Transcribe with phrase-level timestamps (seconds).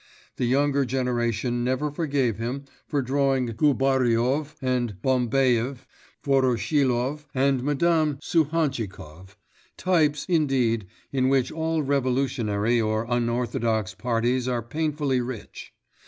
[0.37, 5.85] The younger generation never forgave him for drawing Gubaryov and Bambaev,
[6.25, 9.35] Voroshilov and Madame Suhantchikov
[9.77, 15.71] types, indeed, in which all revolutionary or unorthodox parties are painfully rich.